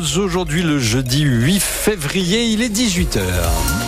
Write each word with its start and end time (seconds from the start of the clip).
Aujourd'hui 0.00 0.62
le 0.62 0.78
jeudi 0.78 1.20
8 1.20 1.60
février, 1.60 2.46
il 2.46 2.62
est 2.62 2.70
18h. 2.70 3.81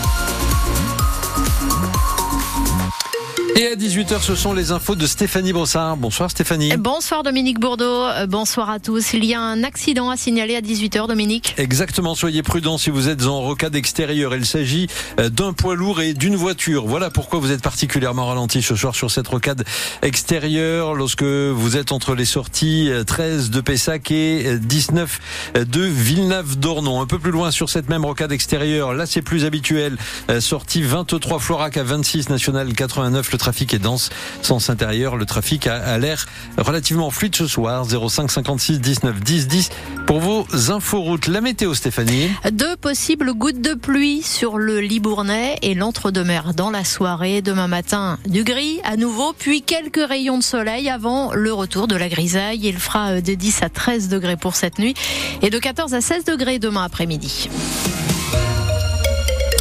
Et 3.56 3.68
à 3.68 3.76
18h, 3.76 4.20
ce 4.20 4.34
sont 4.34 4.52
les 4.52 4.72
infos 4.72 4.96
de 4.96 5.06
Stéphanie 5.06 5.52
Brossard. 5.52 5.96
Bonsoir 5.96 6.28
Stéphanie. 6.28 6.76
Bonsoir 6.76 7.22
Dominique 7.22 7.60
Bourdeau, 7.60 7.84
Euh, 8.02 8.26
bonsoir 8.26 8.68
à 8.68 8.80
tous. 8.80 9.12
Il 9.12 9.24
y 9.24 9.32
a 9.32 9.40
un 9.40 9.62
accident 9.62 10.10
à 10.10 10.16
signaler 10.16 10.56
à 10.56 10.60
18h 10.60 11.06
Dominique. 11.06 11.54
Exactement, 11.56 12.16
soyez 12.16 12.42
prudents 12.42 12.78
si 12.78 12.90
vous 12.90 13.08
êtes 13.08 13.26
en 13.26 13.40
rocade 13.42 13.76
extérieure. 13.76 14.34
Il 14.34 14.44
s'agit 14.44 14.88
euh, 15.20 15.28
d'un 15.28 15.52
poids 15.52 15.76
lourd 15.76 16.00
et 16.00 16.14
d'une 16.14 16.34
voiture. 16.34 16.86
Voilà 16.86 17.10
pourquoi 17.10 17.38
vous 17.38 17.52
êtes 17.52 17.62
particulièrement 17.62 18.26
ralenti 18.26 18.60
ce 18.60 18.74
soir 18.74 18.96
sur 18.96 19.12
cette 19.12 19.28
rocade 19.28 19.62
extérieure 20.02 20.94
lorsque 20.94 21.22
vous 21.22 21.76
êtes 21.76 21.92
entre 21.92 22.16
les 22.16 22.24
sorties 22.24 22.90
euh, 22.90 23.04
13 23.04 23.50
de 23.50 23.60
Pessac 23.60 24.10
et 24.10 24.46
euh, 24.46 24.58
19 24.58 25.20
de 25.64 25.80
Villeneuve-d'Ornon. 25.80 27.00
Un 27.00 27.06
peu 27.06 27.20
plus 27.20 27.30
loin 27.30 27.52
sur 27.52 27.70
cette 27.70 27.88
même 27.88 28.04
rocade 28.04 28.32
extérieure, 28.32 28.94
là 28.94 29.06
c'est 29.06 29.22
plus 29.22 29.44
habituel. 29.44 29.96
Euh, 30.28 30.40
Sortie 30.40 30.82
23 30.82 31.38
Florac 31.38 31.76
à 31.76 31.84
26 31.84 32.30
National 32.30 32.72
89. 32.72 33.30
Le 33.30 33.38
trafic 33.44 33.74
est 33.74 33.78
dense. 33.78 34.08
Sens 34.40 34.70
intérieur, 34.70 35.16
le 35.16 35.26
trafic 35.26 35.66
a, 35.66 35.98
l'air 35.98 36.24
relativement 36.56 37.10
fluide 37.10 37.36
ce 37.36 37.46
soir. 37.46 37.84
05 37.84 38.30
56 38.30 38.80
19 38.80 39.20
10 39.20 39.48
10 39.48 39.70
pour 40.06 40.20
vos 40.20 40.46
inforoutes. 40.70 41.26
La 41.26 41.42
météo 41.42 41.74
Stéphanie. 41.74 42.30
Deux 42.52 42.74
possibles 42.76 43.34
gouttes 43.34 43.60
de 43.60 43.74
pluie 43.74 44.22
sur 44.22 44.56
le 44.56 44.80
Libournais 44.80 45.58
et 45.60 45.74
l'entre-deux-mer 45.74 46.54
dans 46.54 46.70
la 46.70 46.84
soirée. 46.84 47.42
Demain 47.42 47.68
matin, 47.68 48.18
du 48.26 48.44
gris 48.44 48.80
à 48.82 48.96
nouveau, 48.96 49.34
puis 49.38 49.60
quelques 49.60 50.08
rayons 50.08 50.38
de 50.38 50.42
soleil 50.42 50.88
avant 50.88 51.34
le 51.34 51.52
retour 51.52 51.86
de 51.86 51.96
la 51.96 52.08
grisaille. 52.08 52.60
Il 52.62 52.78
fera 52.78 53.10
euh, 53.10 53.20
de 53.20 53.34
10 53.34 53.62
à 53.62 53.68
13 53.68 54.08
degrés 54.08 54.38
pour 54.38 54.54
cette 54.54 54.78
nuit 54.78 54.94
et 55.42 55.50
de 55.50 55.58
14 55.58 55.92
à 55.92 56.00
16 56.00 56.24
degrés 56.24 56.58
demain 56.58 56.84
après-midi. 56.84 57.50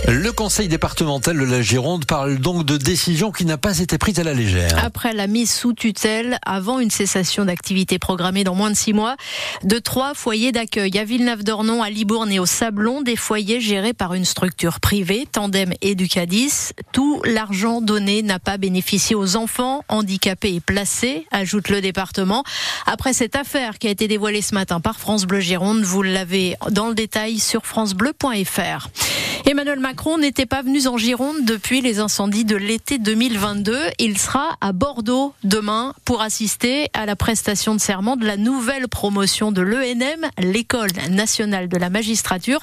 Le 0.07 0.31
conseil 0.34 0.67
départemental 0.67 1.38
de 1.39 1.45
la 1.45 1.61
Gironde 1.61 2.05
parle 2.05 2.38
donc 2.38 2.66
de 2.66 2.75
décision 2.75 3.31
qui 3.31 3.45
n'a 3.45 3.58
pas 3.58 3.80
été 3.80 3.97
prise 3.97 4.19
à 4.19 4.23
la 4.23 4.33
légère. 4.33 4.83
Après 4.83 5.14
la 5.14 5.27
mise 5.27 5.50
sous 5.53 5.72
tutelle, 5.72 6.39
avant 6.45 6.80
une 6.80 6.91
cessation 6.91 7.45
d'activité 7.45 8.00
programmée 8.00 8.44
dans 8.44 8.53
moins 8.53 8.69
de 8.69 8.75
six 8.75 8.92
mois, 8.92 9.16
de 9.64 9.80
trois 9.80 10.14
foyers 10.14 10.52
d'accueil 10.52 10.97
à 10.97 11.05
Villeneuve-d'Ornon, 11.05 11.81
à 11.81 11.89
Libourne 11.89 12.31
et 12.33 12.39
au 12.39 12.45
Sablon, 12.45 13.02
des 13.02 13.16
foyers 13.16 13.61
gérés 13.61 13.94
par 13.94 14.14
une 14.14 14.25
structure 14.25 14.81
privée, 14.81 15.25
Tandem 15.31 15.73
Educadis. 15.81 16.73
Tout 16.92 17.22
l'argent 17.23 17.80
donné 17.80 18.23
n'a 18.23 18.39
pas 18.39 18.58
bénéficié 18.58 19.16
aux 19.16 19.38
enfants 19.38 19.86
handicapés 19.88 20.55
et 20.55 20.59
placés, 20.59 21.25
ajoute 21.31 21.70
le 21.70 21.80
département. 21.80 22.44
Après 22.88 23.14
cette 23.14 23.38
affaire 23.38 23.80
qui 23.80 23.88
a 23.88 23.92
été 23.92 24.09
dévoilée 24.09 24.42
ce 24.42 24.53
matin 24.53 24.81
par 24.81 24.99
France 24.99 25.25
Bleu 25.25 25.39
Gironde, 25.39 25.83
vous 25.83 26.02
l'avez 26.02 26.58
dans 26.72 26.89
le 26.89 26.94
détail 26.94 27.39
sur 27.39 27.66
francebleu.fr. 27.66 28.89
Emmanuel 29.45 29.80
Macron 29.80 29.92
n'était 30.19 30.45
pas 30.45 30.61
venu 30.61 30.88
en 30.88 30.97
Gironde 30.97 31.45
depuis 31.45 31.81
les 31.81 31.99
incendies 31.99 32.45
de 32.45 32.55
l'été 32.55 32.97
2022. 32.97 33.77
Il 33.99 34.17
sera 34.17 34.58
à 34.61 34.72
Bordeaux 34.72 35.33
demain 35.44 35.94
pour 36.05 36.22
assister 36.22 36.89
à 36.94 37.05
la 37.05 37.16
prestation 37.16 37.75
de 37.75 37.80
serment 37.80 38.16
de 38.16 38.25
la 38.25 38.38
nouvelle 38.38 38.88
promotion 38.88 39.52
de 39.52 39.61
l'ENM, 39.61 40.30
l'École 40.38 40.91
nationale 41.09 41.67
de 41.67 41.77
la 41.77 41.89
magistrature. 41.89 42.59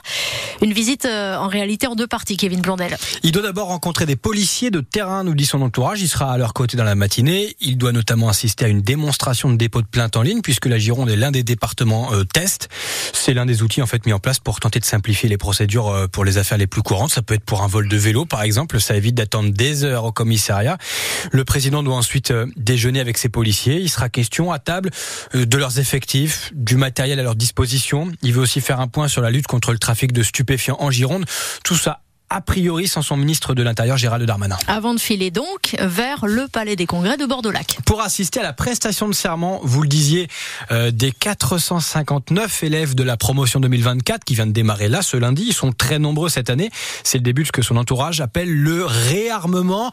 Une 0.63 0.73
visite 0.73 1.07
euh, 1.07 1.37
en 1.37 1.49
réalité 1.49 1.87
en 1.87 1.95
deux 1.95 2.07
parties, 2.07 2.37
Kevin 2.37 2.61
Blondel. 2.61 2.97
Il 3.23 3.33
doit 3.33 3.43
d'abord 3.43 3.69
rencontrer 3.69 4.07
des 4.07 4.17
policiers 4.17 4.71
de 4.71 4.81
terrain, 4.81 5.25
nous 5.25 5.35
dit 5.35 5.47
son 5.47 5.63
entourage. 5.63 6.01
Il 6.01 6.09
sera 6.09 6.33
à 6.33 6.39
leur 6.39 6.53
côté 6.53 6.77
dans 6.77 6.85
la 6.85 6.95
matinée. 6.95 7.57
Il 7.61 7.79
doit 7.79 7.93
notamment 7.93 8.29
assister 8.29 8.65
à 8.65 8.69
une 8.69 8.83
démonstration 8.83 9.51
de 9.51 9.57
dépôt 9.57 9.83
de 9.83 9.87
plainte 9.87 10.17
en 10.17 10.23
ligne, 10.23 10.41
puisque 10.43 10.67
la 10.67 10.79
Gironde 10.79 11.11
est 11.11 11.17
l'un 11.17 11.31
des 11.31 11.43
départements 11.43 12.13
euh, 12.13 12.25
test. 12.25 12.69
C'est 13.13 13.35
l'un 13.35 13.47
des 13.47 13.63
outils 13.63 13.83
en 13.83 13.87
fait 13.87 14.07
mis 14.07 14.13
en 14.13 14.19
place 14.19 14.39
pour 14.39 14.61
tenter 14.61 14.81
de 14.81 14.85
simplifier 14.85 15.29
les 15.29 15.39
procédures 15.39 15.89
euh, 15.89 16.07
pour 16.07 16.25
les 16.25 16.39
affaires 16.39 16.59
les 16.59 16.67
plus 16.67 16.83
courantes. 16.83 17.11
Peut 17.23 17.35
être 17.35 17.45
pour 17.45 17.63
un 17.63 17.67
vol 17.67 17.89
de 17.89 17.97
vélo, 17.97 18.27
par 18.27 18.43
exemple. 18.43 18.81
Ça 18.81 18.97
évite 18.97 19.15
d'attendre 19.15 19.51
des 19.51 19.85
heures 19.85 20.05
au 20.05 20.13
commissariat. 20.13 20.79
Le 21.33 21.45
président 21.45 21.83
doit 21.83 21.97
ensuite 21.97 22.31
euh, 22.31 22.47
déjeuner 22.57 23.01
avec 23.01 23.19
ses 23.19 23.29
policiers. 23.29 23.81
Il 23.81 23.89
sera 23.89 24.09
question 24.09 24.53
à 24.53 24.59
table 24.59 24.91
euh, 25.35 25.47
de 25.47 25.57
leurs 25.57 25.79
effectifs, 25.79 26.51
du 26.55 26.77
matériel 26.77 27.19
à 27.21 27.23
leur 27.23 27.37
disposition. 27.37 28.11
Il 28.23 28.33
veut 28.33 28.43
aussi 28.43 28.61
faire 28.61 28.81
un 28.81 28.89
point 28.89 29.09
sur 29.09 29.23
la 29.23 29.31
lutte 29.31 29.47
contre 29.47 29.73
le 29.73 29.79
trafic 29.79 30.13
de 30.13 30.23
stupéfiants 30.23 30.77
en 30.81 30.91
Gironde. 30.91 31.25
Tout 31.65 31.77
ça 31.77 32.01
a 32.31 32.41
priori 32.41 32.87
sans 32.87 33.03
son 33.03 33.17
ministre 33.17 33.55
de 33.55 33.63
l'Intérieur 33.63 33.97
Gérald 33.97 34.25
Darmanin. 34.25 34.57
Avant 34.69 34.95
de 34.95 35.01
filer 35.01 35.33
donc 35.33 35.77
vers 35.81 36.27
le 36.27 36.47
Palais 36.47 36.77
des 36.77 36.87
Congrès 36.87 37.17
de 37.17 37.27
Bordeaux-Lac. 37.27 37.79
Pour 37.85 38.01
assister 38.03 38.39
à 38.39 38.45
la 38.45 38.53
prestation 38.53 39.09
de 39.09 39.15
serment, 39.15 39.61
vous 39.65 39.83
le 39.83 39.89
disiez, 39.89 40.29
euh, 40.71 40.93
des 40.93 41.11
459 41.11 42.63
élèves 42.63 42.95
de 42.95 43.03
la 43.03 43.17
promotion 43.17 43.59
2024 43.59 44.25
qui 44.25 44.35
vient 44.35 44.47
de 44.47 44.53
démarrer 44.53 44.89
là 44.89 45.03
ce 45.03 45.17
lundi, 45.17 45.47
ils 45.49 45.53
sont 45.53 45.73
très 45.73 45.99
nombreux 45.99 46.29
cette 46.29 46.51
année. 46.51 46.71
C'est 47.03 47.19
le 47.19 47.25
début 47.25 47.43
de 47.43 47.49
ce 47.49 47.53
que 47.53 47.63
son 47.63 47.77
entourage 47.77 48.21
appelle 48.21 48.51
le 48.51 48.87
réarmement 48.87 49.91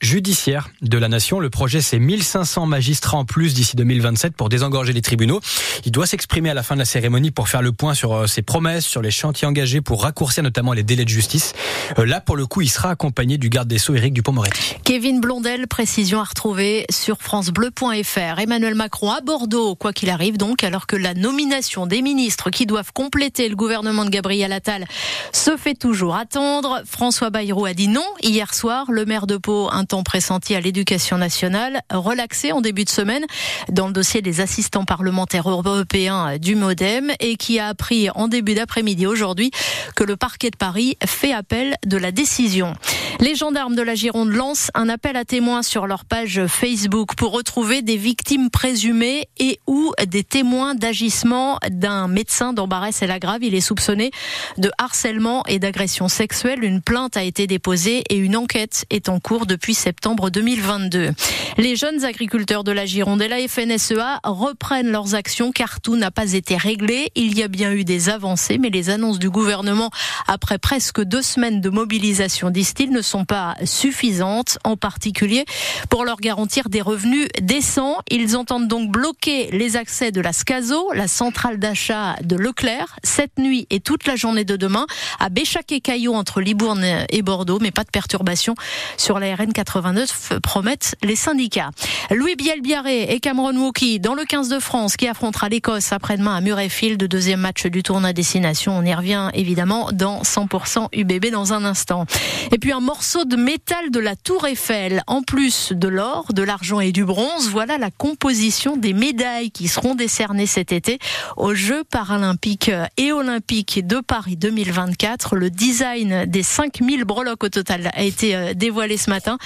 judiciaire 0.00 0.68
de 0.82 0.98
la 0.98 1.08
nation. 1.08 1.40
Le 1.40 1.50
projet, 1.50 1.80
c'est 1.80 1.98
1500 1.98 2.66
magistrats 2.66 3.16
en 3.16 3.24
plus 3.24 3.54
d'ici 3.54 3.76
2027 3.76 4.36
pour 4.36 4.48
désengorger 4.48 4.92
les 4.92 5.02
tribunaux. 5.02 5.40
Il 5.84 5.92
doit 5.92 6.06
s'exprimer 6.06 6.50
à 6.50 6.54
la 6.54 6.62
fin 6.62 6.74
de 6.74 6.80
la 6.80 6.84
cérémonie 6.84 7.30
pour 7.30 7.48
faire 7.48 7.62
le 7.62 7.72
point 7.72 7.94
sur 7.94 8.12
euh, 8.14 8.26
ses 8.26 8.42
promesses, 8.42 8.84
sur 8.86 9.02
les 9.02 9.10
chantiers 9.10 9.46
engagés 9.46 9.80
pour 9.80 10.02
raccourcir 10.02 10.42
notamment 10.42 10.72
les 10.72 10.82
délais 10.82 11.04
de 11.04 11.08
justice. 11.08 11.52
Euh, 11.98 12.04
Là, 12.04 12.20
pour 12.20 12.36
le 12.36 12.46
coup, 12.46 12.60
il 12.60 12.68
sera 12.68 12.90
accompagné 12.90 13.38
du 13.38 13.48
garde 13.48 13.66
des 13.66 13.78
Sceaux, 13.78 13.94
Éric 13.94 14.12
Dupont-Moretti. 14.12 14.76
Kevin 14.84 15.20
Blondel, 15.20 15.66
précision 15.66 16.20
à 16.20 16.24
retrouver 16.24 16.84
sur 16.90 17.16
francebleu.fr. 17.20 18.38
Emmanuel 18.38 18.74
Macron 18.74 19.10
à 19.10 19.20
Bordeaux, 19.20 19.74
quoi 19.74 19.92
qu'il 19.92 20.10
arrive 20.10 20.36
donc, 20.36 20.64
alors 20.64 20.86
que 20.86 20.96
la 20.96 21.14
nomination 21.14 21.86
des 21.86 22.02
ministres 22.02 22.50
qui 22.50 22.66
doivent 22.66 22.92
compléter 22.92 23.48
le 23.48 23.56
gouvernement 23.56 24.04
de 24.04 24.10
Gabriel 24.10 24.52
Attal 24.52 24.86
se 25.32 25.56
fait 25.56 25.74
toujours 25.74 26.14
attendre. 26.14 26.82
François 26.86 27.30
Bayrou 27.30 27.64
a 27.64 27.74
dit 27.74 27.88
non 27.88 28.04
hier 28.22 28.54
soir. 28.54 28.86
Le 28.90 29.04
maire 29.04 29.26
de 29.26 29.36
Pau, 29.36 29.68
temps 29.86 30.02
pressenti 30.02 30.54
à 30.54 30.60
l'éducation 30.60 31.18
nationale, 31.18 31.82
relaxé 31.90 32.52
en 32.52 32.60
début 32.60 32.84
de 32.84 32.90
semaine 32.90 33.24
dans 33.70 33.86
le 33.86 33.92
dossier 33.92 34.22
des 34.22 34.40
assistants 34.40 34.84
parlementaires 34.84 35.48
européens 35.48 36.38
du 36.38 36.54
Modem 36.54 37.12
et 37.20 37.36
qui 37.36 37.58
a 37.58 37.68
appris 37.68 38.08
en 38.10 38.28
début 38.28 38.54
d'après-midi 38.54 39.06
aujourd'hui 39.06 39.50
que 39.96 40.04
le 40.04 40.16
parquet 40.16 40.50
de 40.50 40.56
Paris 40.56 40.96
fait 41.04 41.32
appel 41.32 41.74
de 41.86 41.96
la 41.96 42.12
décision. 42.12 42.74
Les 43.20 43.36
gendarmes 43.36 43.76
de 43.76 43.82
la 43.82 43.94
Gironde 43.94 44.30
lancent 44.30 44.70
un 44.74 44.88
appel 44.88 45.16
à 45.16 45.24
témoins 45.24 45.62
sur 45.62 45.86
leur 45.86 46.04
page 46.04 46.46
Facebook 46.46 47.14
pour 47.14 47.32
retrouver 47.32 47.82
des 47.82 47.96
victimes 47.96 48.50
présumées 48.50 49.28
et 49.38 49.60
ou 49.66 49.92
des 50.06 50.24
témoins 50.24 50.74
d'agissement 50.74 51.58
d'un 51.70 52.08
médecin 52.08 52.52
d'Embarès 52.52 53.02
et 53.02 53.06
la 53.06 53.18
Grave. 53.18 53.42
Il 53.42 53.54
est 53.54 53.60
soupçonné 53.60 54.10
de 54.58 54.70
harcèlement 54.78 55.44
et 55.46 55.58
d'agression 55.58 56.08
sexuelle. 56.08 56.64
Une 56.64 56.82
plainte 56.82 57.16
a 57.16 57.22
été 57.22 57.46
déposée 57.46 58.02
et 58.10 58.16
une 58.16 58.36
enquête 58.36 58.84
est 58.90 59.08
en 59.08 59.20
cours 59.20 59.46
depuis 59.46 59.73
septembre 59.74 60.30
2022. 60.30 61.10
Les 61.58 61.76
jeunes 61.76 62.04
agriculteurs 62.04 62.64
de 62.64 62.72
la 62.72 62.86
Gironde 62.86 63.22
et 63.22 63.28
la 63.28 63.46
FNSEA 63.46 64.20
reprennent 64.24 64.90
leurs 64.90 65.14
actions 65.14 65.52
car 65.52 65.80
tout 65.80 65.96
n'a 65.96 66.10
pas 66.10 66.32
été 66.32 66.56
réglé. 66.56 67.10
Il 67.14 67.36
y 67.38 67.42
a 67.42 67.48
bien 67.48 67.72
eu 67.72 67.84
des 67.84 68.08
avancées, 68.08 68.58
mais 68.58 68.70
les 68.70 68.90
annonces 68.90 69.18
du 69.18 69.30
gouvernement 69.30 69.90
après 70.26 70.58
presque 70.58 71.02
deux 71.02 71.22
semaines 71.22 71.60
de 71.60 71.70
mobilisation, 71.70 72.50
disent-ils, 72.50 72.90
ne 72.90 73.02
sont 73.02 73.24
pas 73.24 73.56
suffisantes, 73.64 74.58
en 74.64 74.76
particulier 74.76 75.44
pour 75.90 76.04
leur 76.04 76.18
garantir 76.18 76.68
des 76.68 76.80
revenus 76.80 77.28
décents. 77.40 77.98
Ils 78.10 78.36
entendent 78.36 78.68
donc 78.68 78.90
bloquer 78.90 79.50
les 79.52 79.76
accès 79.76 80.10
de 80.12 80.20
la 80.20 80.32
SCASO, 80.32 80.92
la 80.92 81.08
centrale 81.08 81.58
d'achat 81.58 82.16
de 82.22 82.36
Leclerc, 82.36 82.96
cette 83.02 83.38
nuit 83.38 83.66
et 83.70 83.80
toute 83.80 84.06
la 84.06 84.16
journée 84.16 84.44
de 84.44 84.56
demain, 84.56 84.86
à 85.20 85.28
Béchac 85.28 85.70
et 85.72 85.80
Caillot 85.80 86.14
entre 86.14 86.40
Libourne 86.40 86.84
et 87.08 87.22
Bordeaux, 87.22 87.58
mais 87.60 87.70
pas 87.70 87.84
de 87.84 87.90
perturbation 87.90 88.54
sur 88.96 89.18
la 89.18 89.34
RN 89.34 89.52
89, 89.64 90.40
promettent 90.42 90.94
les 91.02 91.16
syndicats. 91.16 91.70
Louis 92.10 92.36
Bielbiaré 92.36 93.04
et 93.04 93.20
Cameron 93.20 93.56
Wookie 93.56 93.98
dans 93.98 94.14
le 94.14 94.24
15 94.24 94.48
de 94.48 94.58
France 94.58 94.96
qui 94.96 95.08
affrontera 95.08 95.48
l'Écosse 95.48 95.92
après-demain 95.92 96.36
à 96.36 96.40
Murrayfield, 96.40 97.02
deuxième 97.02 97.40
match 97.40 97.66
du 97.66 97.82
tournoi 97.82 98.12
destination. 98.12 98.76
On 98.76 98.84
y 98.84 98.94
revient 98.94 99.30
évidemment 99.32 99.90
dans 99.92 100.22
100% 100.22 100.88
UBB 100.92 101.30
dans 101.30 101.52
un 101.52 101.64
instant. 101.64 102.04
Et 102.52 102.58
puis 102.58 102.72
un 102.72 102.80
morceau 102.80 103.24
de 103.24 103.36
métal 103.36 103.90
de 103.90 104.00
la 104.00 104.16
Tour 104.16 104.46
Eiffel, 104.46 105.02
en 105.06 105.22
plus 105.22 105.72
de 105.72 105.88
l'or, 105.88 106.26
de 106.32 106.42
l'argent 106.42 106.80
et 106.80 106.92
du 106.92 107.04
bronze. 107.04 107.48
Voilà 107.48 107.78
la 107.78 107.90
composition 107.90 108.76
des 108.76 108.92
médailles 108.92 109.50
qui 109.50 109.68
seront 109.68 109.94
décernées 109.94 110.46
cet 110.46 110.72
été 110.72 110.98
aux 111.36 111.54
Jeux 111.54 111.84
paralympiques 111.84 112.70
et 112.96 113.12
olympiques 113.12 113.86
de 113.86 114.00
Paris 114.00 114.36
2024. 114.36 115.36
Le 115.36 115.48
design 115.50 116.26
des 116.26 116.42
5000 116.42 117.04
breloques 117.04 117.44
au 117.44 117.48
total 117.48 117.90
a 117.94 118.02
été 118.02 118.54
dévoilé 118.54 118.96
ce 118.98 119.08
matin. 119.08 119.38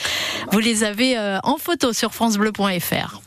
Vous 0.53 0.59
les 0.59 0.85
avez 0.85 1.19
en 1.43 1.57
photo 1.59 1.93
sur 1.93 2.15
francebleu.fr. 2.15 3.21